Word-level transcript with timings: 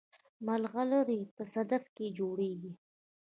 ملغلرې 0.45 1.21
په 1.35 1.43
صدف 1.53 1.83
کې 1.95 2.05
جوړیږي 2.17 2.71